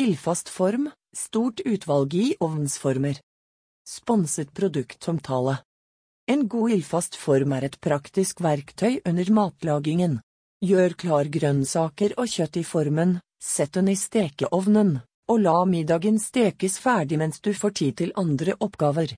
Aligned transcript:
Ildfast 0.00 0.48
form, 0.48 0.90
stort 1.16 1.60
utvalg 1.64 2.14
i 2.14 2.34
ovnsformer. 2.40 3.18
Sponset 3.88 4.54
produktomtale. 4.54 5.56
En 6.26 6.48
god 6.48 6.70
ildfast 6.72 7.16
form 7.16 7.52
er 7.52 7.66
et 7.66 7.76
praktisk 7.80 8.40
verktøy 8.40 9.02
under 9.04 9.32
matlagingen. 9.36 10.14
Gjør 10.64 10.96
klar 10.96 11.28
grønnsaker 11.36 12.16
og 12.16 12.32
kjøtt 12.32 12.56
i 12.56 12.64
formen, 12.64 13.18
sett 13.36 13.76
den 13.76 13.92
i 13.92 13.98
stekeovnen, 14.00 14.96
og 15.28 15.44
la 15.44 15.58
middagen 15.68 16.16
stekes 16.16 16.80
ferdig 16.80 17.20
mens 17.20 17.44
du 17.44 17.52
får 17.52 17.76
tid 17.82 18.00
til 18.00 18.16
andre 18.16 18.56
oppgaver. 18.64 19.12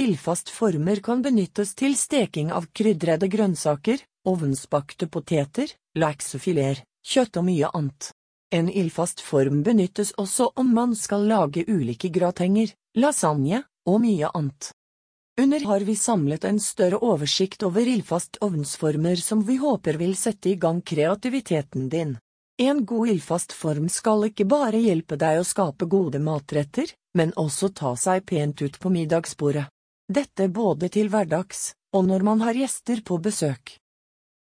Ildfast 0.00 0.48
former 0.48 1.04
kan 1.04 1.20
benyttes 1.20 1.74
til 1.76 2.00
steking 2.00 2.48
av 2.48 2.72
krydrede 2.72 3.28
grønnsaker, 3.28 4.00
ovnsbakte 4.24 5.12
poteter, 5.12 5.68
laksefileter, 6.00 6.86
kjøtt 7.04 7.36
og 7.36 7.52
mye 7.52 7.76
annet. 7.76 8.14
En 8.50 8.70
ildfast 8.70 9.20
form 9.20 9.62
benyttes 9.62 10.14
også 10.16 10.52
om 10.56 10.74
man 10.74 10.94
skal 10.96 11.26
lage 11.28 11.64
ulike 11.68 12.08
gratenger, 12.08 12.72
lasagne 12.96 13.62
og 13.86 14.00
mye 14.00 14.30
annet. 14.32 14.70
Under 15.38 15.66
har 15.70 15.84
vi 15.86 15.94
samlet 15.96 16.44
en 16.48 16.60
større 16.60 16.98
oversikt 17.04 17.62
over 17.62 17.86
ildfast 17.86 18.40
ovnsformer 18.42 19.20
som 19.22 19.44
vi 19.46 19.58
håper 19.60 20.00
vil 20.00 20.16
sette 20.16 20.50
i 20.50 20.56
gang 20.56 20.80
kreativiteten 20.82 21.88
din. 21.92 22.16
En 22.58 22.84
god 22.84 23.12
ildfast 23.12 23.52
form 23.52 23.86
skal 23.92 24.24
ikke 24.30 24.48
bare 24.50 24.80
hjelpe 24.82 25.20
deg 25.20 25.38
å 25.38 25.46
skape 25.46 25.86
gode 25.86 26.18
matretter, 26.18 26.90
men 27.14 27.36
også 27.38 27.70
ta 27.70 27.94
seg 27.96 28.26
pent 28.26 28.64
ut 28.64 28.80
på 28.80 28.90
middagsbordet. 28.90 29.68
Dette 30.08 30.48
både 30.48 30.88
til 30.88 31.12
hverdags 31.12 31.74
og 31.92 32.08
når 32.08 32.24
man 32.24 32.42
har 32.44 32.56
gjester 32.56 33.00
på 33.04 33.20
besøk. 33.22 33.76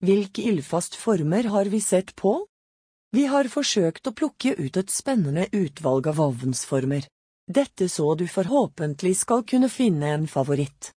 Hvilke 0.05 0.43
ildfast 0.49 0.97
former 0.99 1.49
har 1.53 1.69
vi 1.73 1.81
sett 1.81 2.15
på? 2.17 2.39
Vi 3.15 3.27
har 3.31 3.49
forsøkt 3.49 4.09
å 4.09 4.15
plukke 4.17 4.57
ut 4.59 4.77
et 4.77 4.91
spennende 4.91 5.47
utvalg 5.53 6.09
av 6.11 6.21
ovnsformer. 6.21 7.07
Dette 7.47 7.89
så 7.89 8.15
du 8.19 8.27
forhåpentlig 8.27 9.15
skal 9.17 9.45
kunne 9.47 9.71
finne 9.71 10.11
en 10.15 10.27
favoritt. 10.27 10.91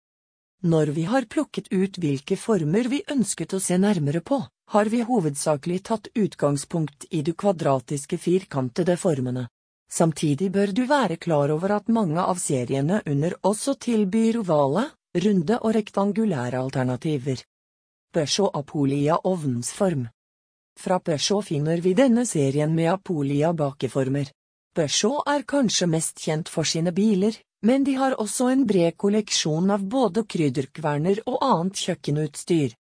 Når 0.64 0.94
vi 0.96 1.04
har 1.04 1.28
plukket 1.28 1.68
ut 1.70 1.98
hvilke 2.00 2.36
former 2.36 2.88
vi 2.88 3.02
ønsket 3.12 3.52
å 3.54 3.60
se 3.60 3.76
nærmere 3.78 4.22
på, 4.24 4.40
har 4.72 4.90
vi 4.90 5.04
hovedsakelig 5.04 5.82
tatt 5.90 6.08
utgangspunkt 6.14 7.06
i 7.10 7.22
de 7.22 7.32
kvadratiske 7.32 8.18
firkantede 8.18 8.96
formene. 8.96 9.46
Samtidig 9.92 10.50
bør 10.52 10.72
du 10.72 10.84
være 10.88 11.16
klar 11.16 11.52
over 11.52 11.76
at 11.76 11.88
mange 11.88 12.20
av 12.20 12.40
seriene 12.40 13.02
under 13.06 13.36
også 13.42 13.76
tilbyr 13.80 14.40
ovale, 14.42 14.88
runde 15.14 15.60
og 15.62 15.76
rektangulære 15.76 16.58
alternativer. 16.60 17.44
Peugeot 18.12 18.56
Apolia 18.56 19.20
ovnsform 19.24 20.08
Fra 20.78 21.00
Peugeot 21.00 21.44
finner 21.44 21.80
vi 21.82 21.90
denne 21.98 22.22
serien 22.26 22.74
med 22.74 22.92
Apolia 22.92 23.50
bakeformer. 23.52 24.28
Peugeot 24.76 25.26
er 25.26 25.42
kanskje 25.42 25.88
mest 25.90 26.20
kjent 26.22 26.50
for 26.52 26.68
sine 26.70 26.92
biler, 26.94 27.34
men 27.66 27.82
de 27.82 27.96
har 27.98 28.14
også 28.22 28.46
en 28.52 28.62
bred 28.66 28.94
kolleksjon 28.94 29.72
av 29.74 29.82
både 29.94 30.22
krydderkverner 30.22 31.24
og 31.26 31.40
annet 31.42 31.82
kjøkkenutstyr. 31.82 32.76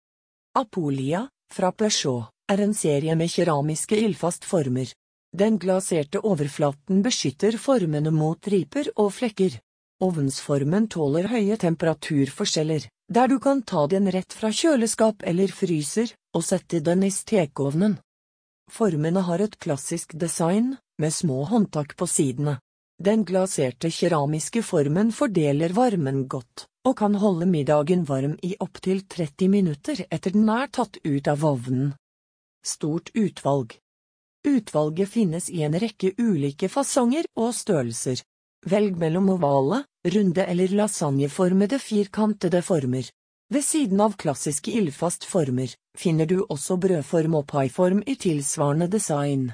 Apolia, 0.58 1.27
fra 1.53 1.69
Peugeot, 1.69 2.31
er 2.49 2.64
en 2.66 2.73
serie 2.73 3.14
med 3.19 3.30
keramiske 3.30 4.02
ildfast 4.08 4.49
former. 4.49 4.89
Den 5.30 5.61
glaserte 5.61 6.23
overflaten 6.25 7.05
beskytter 7.05 7.59
formene 7.61 8.09
mot 8.09 8.49
riper 8.55 8.89
og 8.95 9.14
flekker. 9.19 9.59
Ovnsformen 10.02 10.89
tåler 10.89 11.30
høye 11.30 11.61
temperaturforskjeller, 11.61 12.89
der 13.14 13.30
du 13.30 13.38
kan 13.39 13.61
ta 13.61 13.86
den 13.86 14.09
rett 14.09 14.33
fra 14.33 14.49
kjøleskap 14.49 15.21
eller 15.30 15.53
fryser 15.53 16.09
og 16.34 16.44
sette 16.45 16.81
den 16.84 17.06
i 17.08 17.12
stekeovnen. 17.12 17.98
Formene 18.72 19.23
har 19.28 19.42
et 19.44 19.58
klassisk 19.59 20.16
design, 20.17 20.76
med 20.98 21.14
små 21.14 21.44
håndtak 21.50 21.95
på 21.98 22.08
sidene. 22.08 22.59
Den 23.03 23.26
glaserte 23.26 23.89
keramiske 23.92 24.61
formen 24.64 25.11
fordeler 25.11 25.73
varmen 25.73 26.28
godt, 26.28 26.67
og 26.88 26.98
kan 26.98 27.16
holde 27.16 27.48
middagen 27.50 28.06
varm 28.08 28.38
i 28.44 28.54
opptil 28.59 29.02
30 29.09 29.50
minutter 29.50 30.05
etter 30.10 30.36
den 30.36 30.49
er 30.49 30.70
tatt 30.71 30.99
ut 31.04 31.27
av 31.27 31.45
ovnen. 31.45 31.94
Stort 32.64 33.11
utvalg 33.15 33.80
Utvalget 34.48 35.10
finnes 35.10 35.50
i 35.50 35.64
en 35.64 35.76
rekke 35.80 36.11
ulike 36.20 36.67
fasonger 36.70 37.27
og 37.39 37.54
størrelser. 37.55 38.20
Velg 38.67 38.98
mellom 39.00 39.30
ovale, 39.32 39.83
runde 40.15 40.44
eller 40.44 40.76
lasagneformede 40.80 41.80
firkantede 41.80 42.61
former. 42.61 43.08
Ved 43.53 43.61
siden 43.64 43.99
av 44.02 44.15
klassiske 44.17 44.71
ildfast 44.71 45.27
former, 45.30 45.69
finner 45.97 46.25
du 46.25 46.39
også 46.41 46.73
brødform 46.81 47.36
og 47.37 47.43
paiform 47.52 47.99
i 48.09 48.15
tilsvarende 48.17 48.87
design. 48.89 49.52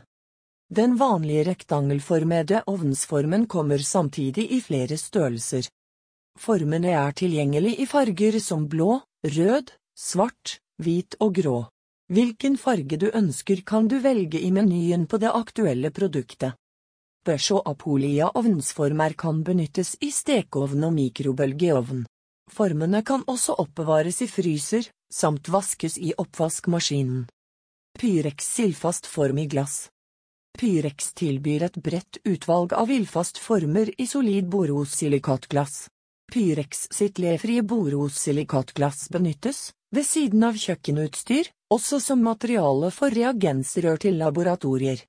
Den 0.71 0.93
vanlige 0.95 1.43
rektangelformede 1.49 2.61
ovnsformen 2.71 3.43
kommer 3.51 3.83
samtidig 3.83 4.45
i 4.55 4.61
flere 4.63 4.95
størrelser. 4.97 5.67
Formene 6.39 6.93
er 6.95 7.11
tilgjengelig 7.11 7.73
i 7.83 7.87
farger 7.91 8.37
som 8.39 8.69
blå, 8.71 9.01
rød, 9.35 9.73
svart, 9.99 10.53
hvit 10.79 11.17
og 11.19 11.33
grå. 11.41 11.57
Hvilken 12.07 12.55
farge 12.57 12.99
du 13.01 13.09
ønsker 13.09 13.65
kan 13.65 13.89
du 13.91 13.97
velge 13.99 14.39
i 14.39 14.51
menyen 14.51 15.09
på 15.11 15.19
det 15.19 15.33
aktuelle 15.41 15.91
produktet. 15.91 16.55
Peugeot 17.27 17.67
Apolia 17.67 18.31
ovnsformer 18.31 19.17
kan 19.19 19.43
benyttes 19.43 19.97
i 19.99 20.13
stekeovn 20.21 20.87
og 20.87 20.95
mikrobølgeovn. 21.01 22.05
Formene 22.49 23.03
kan 23.05 23.23
også 23.27 23.55
oppbevares 23.61 24.21
i 24.25 24.27
fryser, 24.27 24.89
samt 25.13 25.49
vaskes 25.49 25.97
i 25.97 26.13
oppvaskmaskinen. 26.17 27.27
Pyrex 27.99 28.45
sildfast 28.55 29.05
form 29.05 29.37
i 29.37 29.45
glass. 29.47 29.89
Pyrex 30.57 31.13
tilbyr 31.13 31.63
et 31.69 31.77
bredt 31.83 32.19
utvalg 32.25 32.73
av 32.73 32.91
ildfast 32.91 33.37
former 33.37 33.91
i 33.97 34.07
solid 34.07 34.49
borosilikatglass. 34.49 35.87
Pyrex 36.31 36.87
sitt 36.91 37.19
lefrie 37.19 37.61
borosilikatglass 37.63 39.09
benyttes, 39.09 39.71
ved 39.91 40.05
siden 40.05 40.43
av 40.43 40.57
kjøkkenutstyr, 40.57 41.49
også 41.73 41.99
som 42.01 42.21
materiale 42.23 42.91
for 42.93 43.13
reagensrør 43.13 44.01
til 44.05 44.19
laboratorier. 44.21 45.01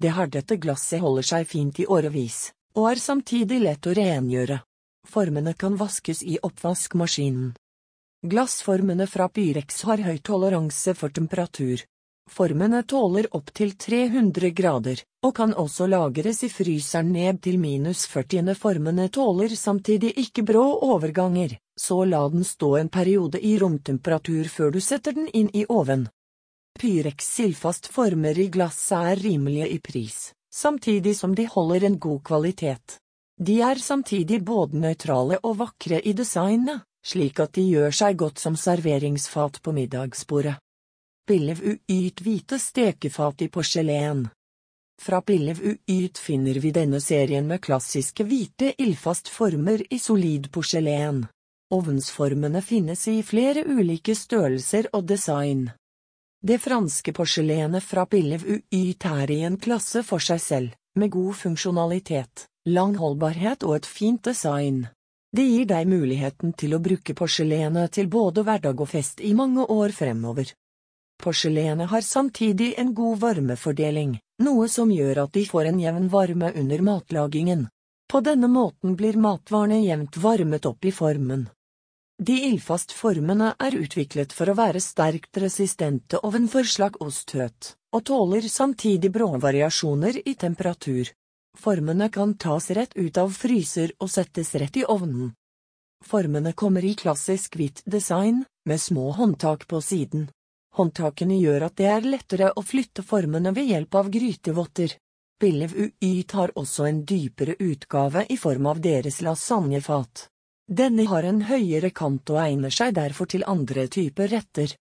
Det 0.00 0.12
hardete 0.12 0.56
glasset 0.60 1.00
holder 1.00 1.24
seg 1.24 1.48
fint 1.48 1.80
i 1.80 1.88
årevis, 1.88 2.52
og 2.76 2.90
er 2.92 3.00
samtidig 3.00 3.62
lett 3.64 3.86
å 3.88 3.94
rengjøre. 3.96 4.60
Formene 5.06 5.54
kan 5.54 5.78
vaskes 5.80 6.22
i 6.22 6.38
oppvaskmaskinen. 6.42 7.54
Glassformene 8.26 9.06
fra 9.06 9.28
Pyrex 9.28 9.84
har 9.86 10.02
høy 10.02 10.18
toleranse 10.18 10.94
for 10.98 11.14
temperatur, 11.14 11.84
Formene 12.30 12.82
tåler 12.82 13.28
opptil 13.36 13.76
300 13.78 14.50
grader, 14.50 15.02
og 15.22 15.34
kan 15.36 15.52
også 15.54 15.86
lagres 15.86 16.42
i 16.42 16.50
fryseren 16.50 17.12
ned 17.14 17.38
til 17.42 17.58
minus 17.62 18.02
40. 18.10 18.54
Formene 18.58 19.06
tåler 19.14 19.54
samtidig 19.54 20.10
ikke 20.24 20.42
brå 20.42 20.64
overganger, 20.88 21.56
så 21.78 22.02
la 22.04 22.24
den 22.28 22.44
stå 22.44 22.74
en 22.80 22.90
periode 22.90 23.38
i 23.38 23.54
romtemperatur 23.62 24.50
før 24.50 24.74
du 24.74 24.80
setter 24.80 25.14
den 25.14 25.30
inn 25.32 25.52
i 25.54 25.64
oven. 25.70 26.08
Pyrex 26.76 27.30
sildfast 27.38 27.86
former 27.94 28.38
i 28.38 28.50
glasset 28.52 29.14
er 29.14 29.22
rimelige 29.22 29.70
i 29.70 29.78
pris, 29.78 30.32
samtidig 30.52 31.14
som 31.16 31.34
de 31.34 31.46
holder 31.46 31.86
en 31.86 31.98
god 31.98 32.24
kvalitet. 32.26 32.98
De 33.38 33.60
er 33.60 33.76
samtidig 33.76 34.40
både 34.44 34.78
nøytrale 34.80 35.38
og 35.44 35.58
vakre 35.60 36.00
i 36.00 36.14
designet, 36.16 36.86
slik 37.04 37.40
at 37.40 37.52
de 37.58 37.66
gjør 37.68 37.92
seg 37.92 38.16
godt 38.16 38.40
som 38.40 38.56
serveringsfat 38.56 39.60
på 39.62 39.74
middagsbordet. 39.76 40.56
Pillev 41.26 41.60
Uyt 41.90 42.22
hvite 42.22 42.58
stekefat 42.62 43.42
i 43.42 43.48
porselen. 43.52 44.28
Fra 45.02 45.20
Pillev 45.20 45.60
Uyt 45.90 46.18
finner 46.18 46.56
vi 46.62 46.70
denne 46.72 47.00
serien 47.02 47.46
med 47.46 47.60
klassiske 47.60 48.24
hvite 48.24 48.72
ildfast 48.78 49.28
former 49.28 49.82
i 49.90 49.98
solid 49.98 50.48
porselen. 50.54 51.26
Ovnsformene 51.74 52.62
finnes 52.62 53.08
i 53.10 53.20
flere 53.26 53.66
ulike 53.66 54.14
størrelser 54.14 54.88
og 54.94 55.04
design. 55.04 55.66
Det 56.40 56.60
franske 56.62 57.12
porselenet 57.12 57.84
fra 57.84 58.06
Pillev 58.06 58.46
Uyt 58.46 59.04
er 59.10 59.30
i 59.34 59.42
en 59.44 59.58
klasse 59.58 60.06
for 60.06 60.22
seg 60.22 60.40
selv, 60.40 60.76
med 60.94 61.10
god 61.10 61.34
funksjonalitet, 61.34 62.46
lang 62.66 62.96
holdbarhet 62.98 63.62
og 63.62 63.76
et 63.76 63.86
fint 63.86 64.22
design. 64.26 64.86
Det 65.36 65.44
gir 65.46 65.66
deg 65.70 65.88
muligheten 65.90 66.52
til 66.58 66.74
å 66.74 66.82
bruke 66.82 67.14
porselenet 67.14 67.92
til 67.94 68.08
både 68.10 68.42
hverdag 68.46 68.80
og 68.80 68.88
fest 68.90 69.20
i 69.20 69.34
mange 69.38 69.66
år 69.70 69.94
fremover. 69.94 70.52
Porselenet 71.22 71.88
har 71.90 72.04
samtidig 72.04 72.74
en 72.80 72.92
god 72.94 73.18
varmefordeling, 73.22 74.16
noe 74.42 74.68
som 74.68 74.90
gjør 74.92 75.22
at 75.24 75.32
de 75.32 75.44
får 75.48 75.70
en 75.70 75.80
jevn 75.80 76.08
varme 76.12 76.52
under 76.54 76.82
matlagingen. 76.88 77.66
På 78.10 78.20
denne 78.20 78.48
måten 78.48 78.96
blir 78.96 79.18
matvarene 79.18 79.80
jevnt 79.82 80.16
varmet 80.22 80.66
opp 80.66 80.84
i 80.84 80.92
formen. 80.94 81.48
De 82.22 82.36
ildfast 82.48 82.94
formene 82.96 83.50
er 83.60 83.76
utviklet 83.76 84.32
for 84.32 84.48
å 84.48 84.56
være 84.56 84.80
sterkt 84.80 85.36
resistente 85.42 86.20
ovenfor 86.24 86.64
slakk 86.64 87.00
osthøt, 87.04 87.74
og 87.92 88.04
tåler 88.08 88.46
samtidig 88.48 89.10
brå 89.12 89.34
variasjoner 89.42 90.22
i 90.24 90.34
temperatur. 90.34 91.10
Formene 91.56 92.08
kan 92.12 92.36
tas 92.36 92.70
rett 92.70 92.96
ut 92.96 93.16
av 93.18 93.32
fryser 93.32 93.92
og 93.98 94.10
settes 94.12 94.54
rett 94.54 94.76
i 94.76 94.84
ovnen. 94.84 95.32
Formene 96.04 96.52
kommer 96.52 96.84
i 96.84 96.94
klassisk 96.94 97.56
hvitt 97.56 97.82
design, 97.84 98.44
med 98.64 98.80
små 98.80 99.10
håndtak 99.10 99.66
på 99.66 99.80
siden. 99.80 100.28
Håndtakene 100.76 101.38
gjør 101.40 101.66
at 101.70 101.76
det 101.80 101.88
er 101.88 102.06
lettere 102.06 102.52
å 102.52 102.62
flytte 102.62 103.02
formene 103.02 103.54
ved 103.56 103.70
hjelp 103.72 103.94
av 103.94 104.10
grytevotter. 104.12 104.92
Billev 105.40 105.74
Uit 106.00 106.32
har 106.32 106.52
også 106.56 106.86
en 106.88 107.02
dypere 107.04 107.56
utgave 107.58 108.26
i 108.28 108.36
form 108.36 108.66
av 108.66 108.80
deres 108.80 109.20
lasagnefat. 109.24 110.28
Denne 110.68 111.06
har 111.08 111.24
en 111.24 111.42
høyere 111.48 111.90
kant 111.90 112.30
og 112.34 112.40
egner 112.42 112.72
seg 112.74 112.94
derfor 112.96 113.28
til 113.32 113.44
andre 113.46 113.86
typer 113.88 114.28
retter. 114.32 114.76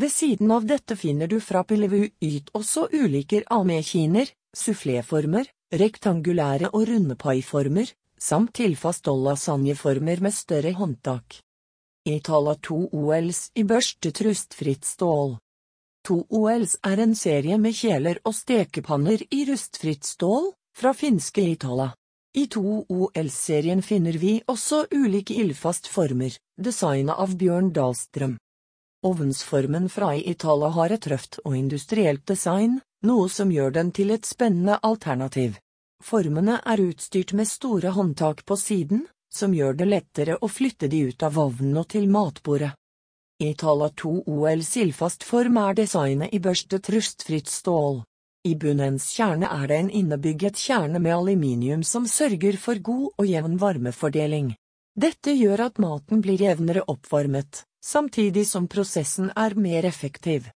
Ved 0.00 0.12
siden 0.12 0.50
av 0.50 0.64
dette 0.66 0.96
finner 0.96 1.28
du 1.28 1.38
fra 1.40 1.64
Billev 1.68 1.94
Yt 2.20 2.50
også 2.56 2.88
ulike 2.92 3.42
amekiner, 3.52 4.28
suffléformer, 4.56 5.48
rektangulære 5.72 6.70
og 6.72 6.88
runde 6.88 7.16
paiformer, 7.16 7.88
samt 8.18 8.54
tilfast 8.54 9.06
lasagneformer 9.06 10.20
med 10.20 10.34
større 10.34 10.72
håndtak. 10.72 11.40
Itala 12.04 12.54
2 12.62 12.88
OLs 12.92 13.50
i 13.54 13.64
børstet 13.64 14.20
rustfritt 14.26 14.84
stål. 14.84 15.38
2 16.06 16.26
OLs 16.30 16.76
er 16.82 17.02
en 17.02 17.14
serie 17.14 17.58
med 17.58 17.76
kjeler 17.78 18.18
og 18.26 18.34
stekepanner 18.34 19.22
i 19.30 19.44
rustfritt 19.46 20.04
stål, 20.04 20.52
fra 20.74 20.94
finske 20.96 21.44
Itala. 21.52 21.92
I 22.34 22.46
2 22.48 22.86
OL-serien 22.88 23.82
finner 23.84 24.16
vi 24.16 24.38
også 24.48 24.86
ulike 24.90 25.34
ildfast 25.36 25.86
former, 25.86 26.32
designet 26.56 27.18
av 27.20 27.34
Bjørn 27.36 27.68
Dahlstrøm. 27.76 28.38
Ovnsformen 29.04 29.90
fra 29.92 30.14
Itala 30.16 30.70
har 30.72 30.94
et 30.96 31.06
røft 31.12 31.38
og 31.44 31.58
industrielt 31.58 32.24
design, 32.26 32.80
noe 33.02 33.28
som 33.28 33.52
gjør 33.52 33.74
den 33.78 33.90
til 33.92 34.10
et 34.14 34.26
spennende 34.26 34.78
alternativ. 34.82 35.58
Formene 36.02 36.58
er 36.66 36.82
utstyrt 36.82 37.32
med 37.38 37.48
store 37.48 37.92
håndtak 37.94 38.44
på 38.46 38.56
siden, 38.56 39.06
som 39.32 39.54
gjør 39.54 39.76
det 39.78 39.88
lettere 39.88 40.36
å 40.38 40.48
flytte 40.48 40.88
de 40.92 41.04
ut 41.08 41.22
av 41.22 41.38
ovnen 41.38 41.76
og 41.78 41.88
til 41.94 42.08
matbordet. 42.10 42.72
Itala 43.42 43.88
2 43.98 44.12
OL 44.30 44.62
sildfast 44.62 45.24
form 45.26 45.56
er 45.58 45.74
designet 45.74 46.34
i 46.34 46.40
børstet 46.42 46.90
rustfritt 46.94 47.48
stål. 47.50 48.02
I 48.46 48.54
bunnens 48.58 49.08
kjerne 49.16 49.48
er 49.50 49.68
det 49.70 49.78
en 49.78 49.90
innebygget 49.90 50.58
kjerne 50.58 50.98
med 51.02 51.14
aluminium 51.14 51.82
som 51.86 52.06
sørger 52.10 52.58
for 52.58 52.78
god 52.78 53.08
og 53.18 53.26
jevn 53.26 53.58
varmefordeling. 53.58 54.54
Dette 54.98 55.32
gjør 55.32 55.66
at 55.68 55.78
maten 55.82 56.20
blir 56.22 56.42
jevnere 56.42 56.82
oppvarmet, 56.90 57.62
samtidig 57.82 58.44
som 58.46 58.66
prosessen 58.68 59.30
er 59.34 59.54
mer 59.54 59.86
effektiv. 59.88 60.50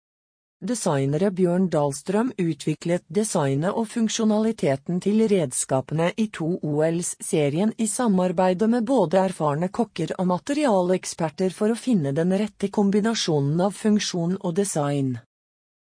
Designere 0.66 1.28
Bjørn 1.30 1.68
Dahlstrøm 1.70 2.32
utviklet 2.42 3.04
designet 3.06 3.76
og 3.76 3.86
funksjonaliteten 3.92 4.98
til 5.04 5.20
redskapene 5.30 6.08
i 6.18 6.26
to 6.34 6.48
OLs-serien 6.58 7.74
i 7.78 7.86
samarbeide 7.86 8.66
med 8.72 8.88
både 8.88 9.20
erfarne 9.28 9.68
kokker 9.70 10.16
og 10.18 10.26
materialeksperter 10.32 11.54
for 11.54 11.70
å 11.70 11.78
finne 11.78 12.10
den 12.16 12.34
rette 12.34 12.72
kombinasjonen 12.78 13.62
av 13.68 13.76
funksjon 13.78 14.34
og 14.40 14.56
design. 14.58 15.12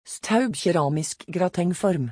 Staub 0.08 0.58
keramisk 0.58 1.28
gratengform 1.30 2.10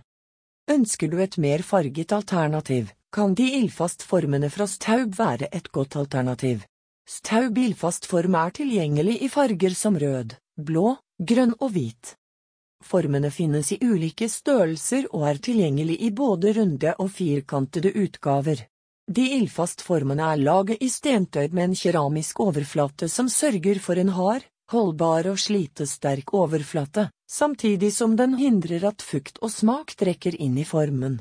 Ønsker 0.69 1.09
du 1.09 1.17
et 1.23 1.39
mer 1.41 1.65
farget 1.65 2.13
alternativ, 2.13 2.93
kan 3.09 3.33
de 3.33 3.49
ildfastformene 3.63 4.51
fra 4.53 4.69
Staub 4.69 5.17
være 5.17 5.49
et 5.49 5.71
godt 5.73 5.97
alternativ. 5.97 6.61
Staub 7.09 7.57
ildfastform 7.57 8.37
er 8.37 8.53
tilgjengelig 8.61 9.17
i 9.25 9.33
farger 9.33 9.73
som 9.73 9.97
rød, 9.97 10.37
blå, 10.61 10.99
grønn 11.17 11.57
og 11.57 11.73
hvit. 11.73 12.18
Formene 12.83 13.31
finnes 13.31 13.71
i 13.71 13.77
ulike 13.81 14.29
størrelser 14.31 15.07
og 15.11 15.27
er 15.29 15.39
tilgjengelig 15.43 15.99
i 16.01 16.11
både 16.15 16.53
runde 16.57 16.93
og 16.97 17.11
firkantede 17.11 17.91
utgaver. 17.91 18.65
De 19.09 19.25
ildfastformene 19.39 20.25
er 20.33 20.41
laget 20.43 20.83
i 20.85 20.89
stentøyd 20.89 21.53
med 21.53 21.69
en 21.69 21.75
keramisk 21.75 22.39
overflate 22.45 23.09
som 23.09 23.29
sørger 23.29 23.79
for 23.81 23.97
en 23.97 24.13
hard, 24.13 24.45
holdbar 24.69 25.31
og 25.31 25.39
slitesterk 25.41 26.33
overflate, 26.37 27.09
samtidig 27.29 27.89
som 27.93 28.15
den 28.15 28.37
hindrer 28.37 28.85
at 28.91 29.01
fukt 29.01 29.41
og 29.41 29.51
smak 29.51 29.95
trekker 29.97 30.37
inn 30.37 30.57
i 30.61 30.65
formen. 30.65 31.19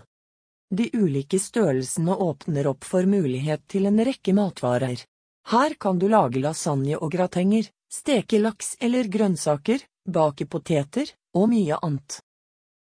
De 0.69 0.91
ulike 0.93 1.41
størrelsene 1.41 2.13
åpner 2.13 2.69
opp 2.69 2.85
for 2.85 3.09
mulighet 3.09 3.65
til 3.73 3.89
en 3.89 4.05
rekke 4.05 4.35
matvarer. 4.37 5.01
Her 5.49 5.75
kan 5.81 5.99
du 5.99 6.11
lage 6.13 6.43
lasagne 6.45 6.99
og 7.01 7.09
gratenger, 7.15 7.71
steke 7.89 8.37
laks 8.43 8.75
eller 8.85 9.09
grønnsaker, 9.09 9.81
bake 10.05 10.45
poteter, 10.45 11.09
og 11.39 11.49
mye 11.53 11.79
annet. 11.79 12.19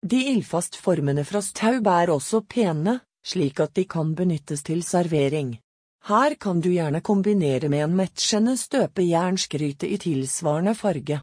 De 0.06 0.22
ildfastformene 0.32 1.26
fra 1.28 1.42
staub 1.44 1.88
er 1.92 2.14
også 2.14 2.42
pene, 2.48 3.00
slik 3.26 3.60
at 3.64 3.76
de 3.76 3.86
kan 3.90 4.14
benyttes 4.16 4.64
til 4.64 4.84
servering. 4.86 5.56
Her 6.06 6.36
kan 6.38 6.60
du 6.62 6.70
gjerne 6.70 7.02
kombinere 7.02 7.70
med 7.70 7.84
en 7.88 7.96
matchende 7.98 8.54
støpejernsgryte 8.62 9.90
i 9.90 9.98
tilsvarende 9.98 10.76
farge. 10.78 11.22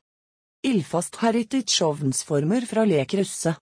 Ildfast 0.67 1.21
heritage 1.23 1.85
ovnsformer 1.87 2.67
fra 2.67 2.85
Lek 2.87 3.15
Russe. 3.19 3.55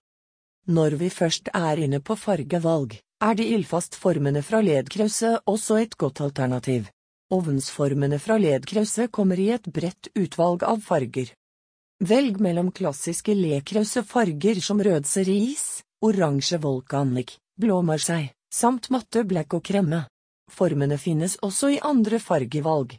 Når 0.67 0.97
vi 0.97 1.09
først 1.09 1.49
er 1.53 1.79
inne 1.81 1.99
på 2.01 2.15
fargevalg, 2.17 2.97
er 3.21 3.37
de 3.37 3.45
ildfastformene 3.53 4.41
fra 4.45 4.61
Ledkrause 4.65 5.35
også 5.45 5.77
et 5.81 5.97
godt 5.97 6.21
alternativ. 6.25 6.89
Ovnsformene 7.31 8.19
fra 8.19 8.37
Ledkrause 8.41 9.07
kommer 9.07 9.39
i 9.39 9.51
et 9.53 9.69
bredt 9.73 10.09
utvalg 10.17 10.65
av 10.65 10.81
farger. 10.85 11.29
Velg 12.01 12.39
mellom 12.39 12.71
klassiske 12.71 13.33
lekrause 13.37 14.01
farger 14.03 14.57
som 14.61 14.79
rød 14.81 15.05
cerise, 15.05 15.83
oransje 16.01 16.57
volkanik, 16.57 17.35
blå 17.61 17.75
marseille, 17.85 18.31
samt 18.49 18.89
matte 18.89 19.21
black 19.23 19.53
og 19.53 19.61
kremme. 19.63 19.99
Formene 20.49 20.97
finnes 20.97 21.37
også 21.45 21.69
i 21.75 21.77
andre 21.85 22.17
fargevalg. 22.17 22.95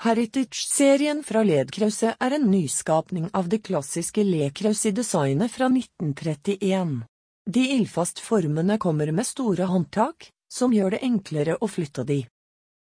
Heritage-serien 0.00 1.20
fra 1.28 1.42
Ledkrause 1.44 2.14
er 2.16 2.38
en 2.38 2.48
nyskapning 2.48 3.28
av 3.36 3.52
det 3.52 3.60
klassiske 3.68 4.24
Lekrause-designet 4.24 5.52
fra 5.52 5.68
1931. 5.68 7.02
De 7.44 7.68
ildfast 7.76 8.24
formene 8.24 8.78
kommer 8.80 9.12
med 9.12 9.28
store 9.28 9.68
håndtak, 9.68 10.30
som 10.48 10.72
gjør 10.72 10.96
det 10.96 11.04
enklere 11.04 11.60
å 11.60 11.68
flytte 11.68 12.08
de. 12.08 12.22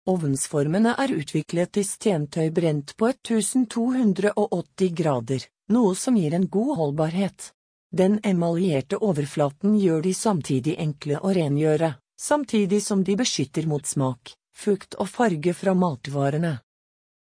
Ovnsformene 0.06 0.92
er 1.02 1.10
utviklet 1.18 1.80
i 1.82 1.84
stentøy 1.84 2.52
brent 2.54 2.92
på 2.98 3.08
1280 3.10 4.92
grader, 4.94 5.46
noe 5.74 5.96
som 5.98 6.18
gir 6.20 6.36
en 6.38 6.46
god 6.46 6.76
holdbarhet. 6.78 7.48
Den 7.90 8.20
emaljerte 8.22 9.00
overflaten 9.02 9.80
gjør 9.82 10.04
de 10.06 10.14
samtidig 10.14 10.76
enkle 10.84 11.18
å 11.26 11.34
rengjøre, 11.34 11.96
samtidig 12.22 12.84
som 12.86 13.02
de 13.08 13.18
beskytter 13.18 13.66
mot 13.72 13.86
smak, 13.86 14.36
fukt 14.54 14.94
og 15.02 15.10
farge 15.10 15.56
fra 15.58 15.74
matvarene. 15.74 16.60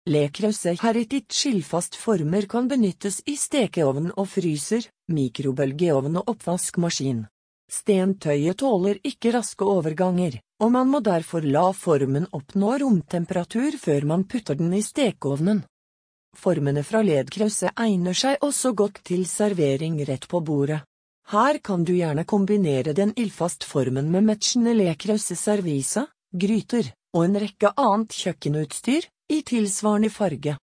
Lekrause 0.05 0.75
heritage 0.83 1.33
skillfast 1.33 1.97
former 1.97 2.45
kan 2.45 2.69
benyttes 2.69 3.23
i 3.25 3.39
stekeovn 3.41 4.11
og 4.13 4.29
fryser, 4.29 4.91
mikrobølgeovn 5.09 6.21
og 6.21 6.35
oppvaskmaskin. 6.35 7.25
Stentøyet 7.71 8.59
tåler 8.61 8.99
ikke 9.05 9.33
raske 9.35 9.65
overganger, 9.65 10.39
og 10.61 10.73
man 10.73 10.91
må 10.93 11.01
derfor 11.05 11.45
la 11.45 11.71
formen 11.73 12.27
oppnå 12.33 12.79
romtemperatur 12.83 13.79
før 13.81 14.05
man 14.11 14.25
putter 14.29 14.59
den 14.61 14.75
i 14.77 14.83
stekeovnen. 14.85 15.65
Formene 16.37 16.83
fra 16.85 17.01
ledkrauset 17.07 17.73
egner 17.79 18.17
seg 18.19 18.43
også 18.43 18.75
godt 18.77 19.01
til 19.07 19.25
servering 19.31 20.01
rett 20.09 20.27
på 20.29 20.41
bordet. 20.41 20.83
Her 21.33 21.59
kan 21.65 21.85
du 21.85 21.95
gjerne 21.97 22.27
kombinere 22.29 22.93
den 22.93 23.15
ildfast 23.17 23.65
formen 23.65 24.11
med 24.13 24.27
matchende 24.29 24.75
lekrause 24.77 25.37
servise, 25.41 26.05
gryter 26.35 26.91
og 27.15 27.25
en 27.25 27.39
rekke 27.41 27.71
annet 27.81 28.13
kjøkkenutstyr 28.13 29.07
i 29.33 29.41
tilsvarende 29.47 30.11
farge. 30.13 30.59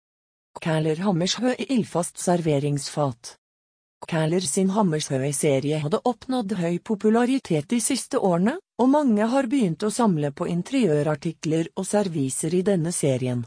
Kæler 0.63 1.03
Hammershø 1.05 1.53
i 1.59 1.67
ildfast 1.77 2.23
serveringsfat. 2.23 3.37
Kæler 4.07 4.45
sin 4.47 4.69
Hammershøi-serie 4.71 5.81
hadde 5.83 5.99
oppnådd 6.07 6.53
høy 6.61 6.79
popularitet 6.79 7.67
de 7.73 7.81
siste 7.83 8.21
årene, 8.23 8.55
og 8.79 8.89
mange 8.93 9.27
har 9.33 9.49
begynt 9.51 9.83
å 9.83 9.91
samle 9.91 10.31
på 10.31 10.47
interiørartikler 10.47 11.73
og 11.75 11.89
serviser 11.89 12.55
i 12.55 12.63
denne 12.63 12.93
serien. 12.95 13.43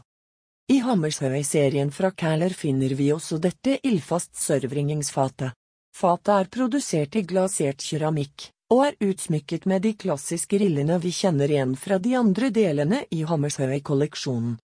I 0.68 0.82
Hammershøi-serien 0.84 1.90
fra 1.96 2.12
Kæler 2.12 2.52
finner 2.52 2.92
vi 2.98 3.08
også 3.14 3.40
dette 3.40 3.78
ildfast 3.88 4.36
servringingsfatet. 4.36 5.56
Fatet 5.96 6.34
er 6.36 6.52
produsert 6.52 7.16
i 7.16 7.24
glasert 7.26 7.80
keramikk, 7.80 8.50
og 8.70 8.84
er 8.86 8.98
utsmykket 9.08 9.64
med 9.66 9.82
de 9.88 9.96
klassiske 9.96 10.60
rillene 10.60 11.00
vi 11.00 11.10
kjenner 11.16 11.50
igjen 11.50 11.76
fra 11.76 11.98
de 11.98 12.14
andre 12.20 12.52
delene 12.54 13.04
i 13.10 13.24
Hammershøi-kolleksjonen. 13.24 14.58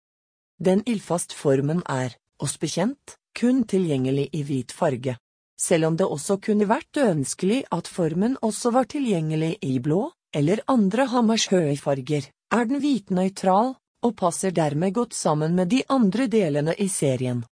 Den 0.58 0.82
ildfast 0.90 1.32
formen 1.38 1.86
er, 1.86 2.18
oss 2.42 2.58
bekjent, 2.58 3.16
kun 3.38 3.62
tilgjengelig 3.70 4.32
i 4.34 4.42
hvit 4.42 4.74
farge 4.74 5.16
selv 5.64 5.88
om 5.88 5.96
det 5.96 6.08
også 6.16 6.36
kunne 6.44 6.68
vært 6.68 7.00
ønskelig 7.00 7.62
at 7.72 7.88
formen 7.88 8.36
også 8.44 8.72
var 8.74 8.90
tilgjengelig 8.92 9.54
i 9.64 9.78
blå 9.80 10.10
eller 10.34 10.60
andre 10.68 11.06
Hammershøi-farger, 11.12 12.28
er 12.52 12.68
den 12.68 12.80
hvitnøytral 12.82 13.74
og 14.04 14.16
passer 14.18 14.52
dermed 14.52 14.92
godt 14.92 15.14
sammen 15.16 15.54
med 15.56 15.70
de 15.72 15.82
andre 15.88 16.26
delene 16.28 16.74
i 16.78 16.88
serien. 16.88 17.44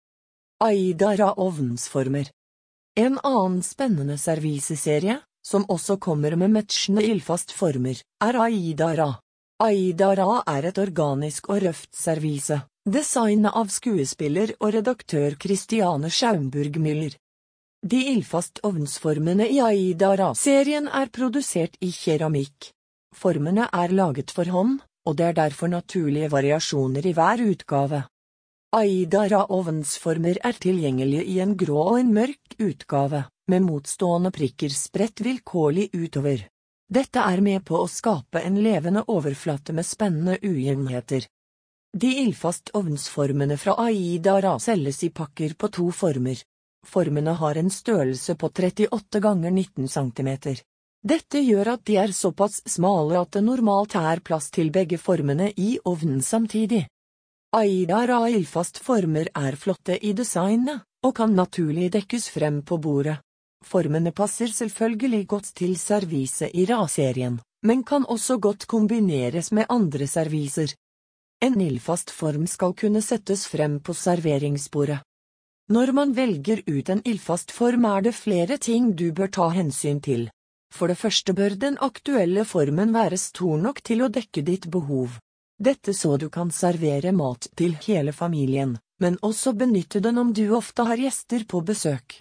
Aidara 0.62 1.32
ovnsformer 1.40 2.28
En 2.98 3.18
annen 3.24 3.62
spennende 3.62 4.18
serviseserie, 4.18 5.20
som 5.42 5.64
også 5.68 5.96
kommer 5.96 6.36
med 6.36 6.52
matchende 6.52 7.02
ildfast 7.06 7.54
former, 7.56 7.96
er 8.20 8.38
Aidara. 8.44 9.08
Aidara 9.62 10.42
er 10.46 10.68
et 10.68 10.78
organisk 10.78 11.48
og 11.48 11.62
røft 11.64 11.96
servise, 11.96 12.60
designet 12.84 13.54
av 13.54 13.72
skuespiller 13.72 14.52
og 14.60 14.74
redaktør 14.76 15.38
Christiane 15.40 16.10
Schaumburg 16.10 16.76
Müller. 16.76 17.16
De 17.82 17.98
ildfast 18.12 18.60
ovnsformene 18.62 19.48
i 19.50 19.58
Aida-serien 19.58 20.86
er 20.86 21.08
produsert 21.10 21.74
i 21.82 21.88
keramikk. 21.90 22.68
Formene 23.10 23.66
er 23.74 23.90
laget 23.90 24.30
for 24.30 24.46
hånd, 24.46 24.76
og 25.02 25.16
det 25.18 25.24
er 25.26 25.38
derfor 25.40 25.72
naturlige 25.72 26.30
variasjoner 26.30 27.08
i 27.10 27.14
hver 27.16 27.42
utgave. 27.42 28.04
Aidara-ovnsformer 28.72 30.38
er 30.46 30.60
tilgjengelige 30.62 31.26
i 31.26 31.40
en 31.42 31.56
grå 31.58 31.80
og 31.90 31.98
en 31.98 32.14
mørk 32.14 32.54
utgave, 32.62 33.24
med 33.50 33.66
motstående 33.66 34.30
prikker 34.30 34.70
spredt 34.70 35.24
vilkårlig 35.26 35.90
utover. 35.92 36.46
Dette 36.86 37.18
er 37.18 37.42
med 37.42 37.66
på 37.66 37.82
å 37.82 37.90
skape 37.90 38.44
en 38.46 38.62
levende 38.62 39.02
overflate 39.10 39.74
med 39.74 39.88
spennende 39.90 40.38
ujevnheter. 40.38 41.26
De 41.92 42.14
ildfast 42.22 42.70
ovnsformene 42.78 43.58
fra 43.58 43.74
Aidara 43.88 44.54
selges 44.62 45.02
i 45.02 45.10
pakker 45.10 45.58
på 45.58 45.68
to 45.68 45.90
former. 45.90 46.38
Formene 46.86 47.30
har 47.30 47.56
en 47.56 47.70
størrelse 47.70 48.34
på 48.34 48.48
38 48.48 49.20
ganger 49.20 49.50
19 49.50 49.88
cm. 49.88 50.30
Dette 51.02 51.40
gjør 51.42 51.72
at 51.74 51.84
de 51.84 51.96
er 51.98 52.12
såpass 52.14 52.60
smale 52.66 53.18
at 53.18 53.32
det 53.34 53.42
normalt 53.42 53.96
er 53.98 54.20
plass 54.20 54.50
til 54.54 54.70
begge 54.70 54.98
formene 54.98 55.50
i 55.56 55.78
ovnen 55.84 56.22
samtidig. 56.22 56.84
Aida 57.52 58.04
ildfast 58.28 58.78
former 58.78 59.28
er 59.34 59.56
flotte 59.56 59.98
i 59.98 60.12
designet, 60.12 60.86
og 61.02 61.16
kan 61.16 61.34
naturlig 61.34 61.90
dekkes 61.92 62.28
frem 62.30 62.62
på 62.62 62.78
bordet. 62.78 63.18
Formene 63.64 64.12
passer 64.12 64.46
selvfølgelig 64.46 65.26
godt 65.26 65.54
til 65.54 65.76
serviset 65.78 66.54
i 66.54 66.64
Ra-serien, 66.66 67.40
men 67.66 67.82
kan 67.84 68.06
også 68.08 68.38
godt 68.38 68.66
kombineres 68.66 69.52
med 69.52 69.66
andre 69.68 70.06
serviser. 70.06 70.74
En 71.42 71.60
ildfast 71.60 72.10
form 72.10 72.46
skal 72.46 72.74
kunne 72.74 73.02
settes 73.02 73.46
frem 73.50 73.80
på 73.80 73.94
serveringsbordet. 73.94 75.02
Når 75.70 75.92
man 75.92 76.12
velger 76.12 76.62
ut 76.66 76.88
en 76.90 77.02
ildfast 77.06 77.52
form 77.54 77.84
er 77.86 78.02
det 78.02 78.14
flere 78.18 78.58
ting 78.58 78.94
du 78.98 79.12
bør 79.12 79.30
ta 79.30 79.48
hensyn 79.54 80.00
til. 80.00 80.30
For 80.72 80.88
det 80.88 80.98
første 80.98 81.34
bør 81.36 81.54
den 81.54 81.76
aktuelle 81.80 82.44
formen 82.48 82.94
være 82.94 83.18
stor 83.20 83.60
nok 83.60 83.82
til 83.84 84.02
å 84.02 84.08
dekke 84.08 84.42
ditt 84.42 84.66
behov. 84.72 85.20
Dette 85.62 85.94
så 85.94 86.16
du 86.16 86.28
kan 86.30 86.50
servere 86.50 87.12
mat 87.12 87.46
til 87.56 87.76
hele 87.86 88.12
familien, 88.12 88.78
men 88.98 89.18
også 89.22 89.52
benytte 89.52 90.00
den 90.00 90.18
om 90.18 90.32
du 90.32 90.48
ofte 90.56 90.88
har 90.88 90.98
gjester 90.98 91.44
på 91.46 91.60
besøk. 91.60 92.18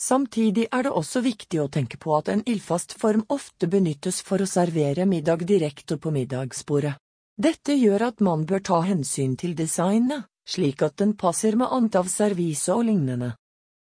Samtidig 0.00 0.66
er 0.72 0.82
det 0.82 0.90
også 0.90 1.22
viktig 1.22 1.60
å 1.62 1.70
tenke 1.70 2.00
på 2.02 2.16
at 2.16 2.28
en 2.32 2.42
ildfast 2.50 2.96
form 2.98 3.22
ofte 3.28 3.68
benyttes 3.70 4.20
for 4.26 4.42
å 4.42 4.50
servere 4.50 5.06
middag 5.06 5.46
direkte 5.46 5.96
på 5.96 6.10
middagsbordet. 6.10 6.96
Dette 7.38 7.74
gjør 7.78 8.08
at 8.10 8.20
man 8.20 8.44
bør 8.46 8.62
ta 8.62 8.80
hensyn 8.86 9.36
til 9.38 9.54
designet, 9.58 10.26
slik 10.48 10.82
at 10.82 10.96
den 11.00 11.16
passer 11.16 11.56
med 11.56 11.72
antall 11.72 12.08
servise 12.08 12.72
og 12.74 12.84
lignende. 12.88 13.34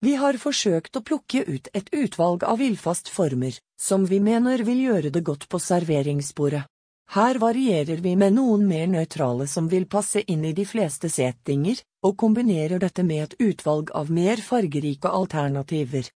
Vi 0.05 0.15
har 0.21 0.37
forsøkt 0.37 0.99
å 0.99 1.05
plukke 1.07 1.45
ut 1.49 1.69
et 1.73 1.89
utvalg 1.97 2.45
av 2.45 2.61
ildfast 2.61 3.09
former, 3.09 3.57
som 3.81 4.05
vi 4.05 4.21
mener 4.21 4.65
vil 4.67 4.83
gjøre 4.85 5.13
det 5.15 5.23
godt 5.25 5.49
på 5.49 5.61
serveringsbordet. 5.63 6.67
Her 7.15 7.39
varierer 7.39 8.01
vi 8.05 8.15
med 8.17 8.35
noen 8.37 8.67
mer 8.69 8.87
nøytrale 8.89 9.47
som 9.49 9.69
vil 9.69 9.87
passe 9.87 10.23
inn 10.29 10.45
i 10.45 10.53
de 10.57 10.65
fleste 10.69 11.09
settinger, 11.13 11.81
og 12.05 12.17
kombinerer 12.21 12.81
dette 12.81 13.05
med 13.05 13.23
et 13.25 13.37
utvalg 13.49 13.93
av 13.97 14.11
mer 14.11 14.41
fargerike 14.45 15.09
alternativer. 15.09 16.09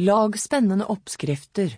Lag 0.00 0.36
spennende 0.40 0.88
oppskrifter, 0.90 1.76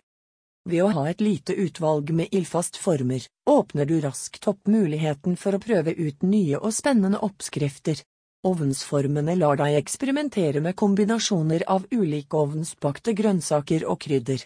ved 0.67 0.83
å 0.83 0.91
ha 0.97 1.07
et 1.11 1.23
lite 1.23 1.55
utvalg 1.55 2.11
med 2.11 2.35
ildfast 2.35 2.77
former, 2.83 3.23
åpner 3.51 3.87
du 3.87 4.01
raskt 4.03 4.49
opp 4.51 4.67
muligheten 4.67 5.39
for 5.39 5.55
å 5.55 5.63
prøve 5.63 5.95
ut 5.95 6.27
nye 6.27 6.59
og 6.59 6.75
spennende 6.75 7.23
oppskrifter. 7.23 8.03
Ovnsformene 8.47 9.35
lar 9.39 9.59
deg 9.59 9.79
eksperimentere 9.79 10.61
med 10.63 10.77
kombinasjoner 10.79 11.65
av 11.71 11.87
ulike 11.91 12.39
ovnsbakte 12.39 13.15
grønnsaker 13.17 13.87
og 13.87 14.01
krydder. 14.05 14.45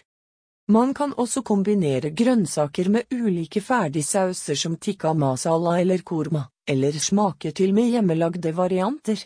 Man 0.71 0.93
kan 0.93 1.11
også 1.19 1.41
kombinere 1.43 2.13
grønnsaker 2.15 2.89
med 2.89 3.11
ulike 3.11 3.61
ferdigsauser 3.61 4.55
som 4.55 4.77
tikka 4.77 5.13
masala 5.13 5.79
eller 5.81 6.05
korma, 6.05 6.45
eller 6.69 6.95
smake 7.01 7.51
til 7.57 7.73
med 7.73 7.91
hjemmelagde 7.91 8.53
varianter. 8.55 9.19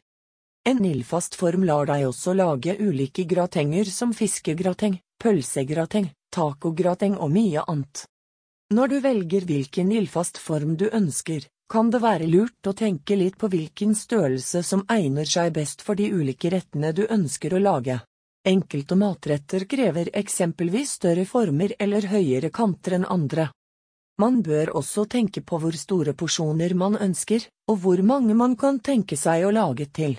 En 0.66 0.82
ildfast 0.86 1.36
form 1.38 1.68
lar 1.68 1.86
deg 1.86 2.08
også 2.08 2.34
lage 2.34 2.74
ulike 2.80 3.28
gratenger 3.30 3.86
som 3.86 4.16
fiskegrateng, 4.18 4.98
pølsegrateng, 5.22 6.10
tacograteng 6.36 7.18
og 7.18 7.32
mye 7.34 7.64
annet. 7.66 8.06
Når 8.74 8.88
du 8.92 8.98
velger 9.00 9.46
hvilken 9.46 9.92
ildfast 9.94 10.38
form 10.42 10.76
du 10.78 10.88
ønsker, 10.90 11.46
kan 11.70 11.90
det 11.94 12.02
være 12.02 12.28
lurt 12.30 12.68
å 12.70 12.74
tenke 12.78 13.18
litt 13.18 13.38
på 13.42 13.50
hvilken 13.50 13.96
størrelse 13.98 14.62
som 14.64 14.84
egner 14.92 15.26
seg 15.30 15.54
best 15.54 15.82
for 15.86 15.98
de 15.98 16.12
ulike 16.14 16.52
rettene 16.54 16.92
du 16.94 17.06
ønsker 17.06 17.54
å 17.54 17.62
lage. 17.62 18.00
Enkelte 18.46 18.96
matretter 18.96 19.66
krever 19.70 20.12
eksempelvis 20.14 20.98
større 21.00 21.26
former 21.26 21.74
eller 21.80 22.06
høyere 22.12 22.52
kanter 22.54 23.00
enn 23.00 23.08
andre. 23.10 23.48
Man 24.22 24.44
bør 24.46 24.76
også 24.80 25.08
tenke 25.12 25.42
på 25.42 25.58
hvor 25.60 25.76
store 25.76 26.14
porsjoner 26.14 26.76
man 26.78 26.96
ønsker, 27.02 27.48
og 27.68 27.82
hvor 27.84 28.02
mange 28.06 28.38
man 28.38 28.54
kan 28.56 28.78
tenke 28.80 29.18
seg 29.18 29.48
å 29.48 29.52
lage 29.52 29.90
til. 29.90 30.16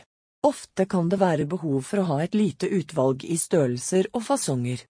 Ofte 0.46 0.84
kan 0.90 1.08
det 1.08 1.20
være 1.22 1.46
behov 1.46 1.80
for 1.86 2.02
å 2.02 2.08
ha 2.10 2.18
et 2.24 2.34
lite 2.34 2.68
utvalg 2.68 3.24
i 3.24 3.38
størrelser 3.40 4.10
og 4.12 4.26
fasonger. 4.26 4.82